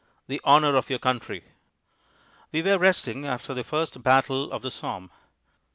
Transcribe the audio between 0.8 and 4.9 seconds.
Your Country We were resting after the first battle of the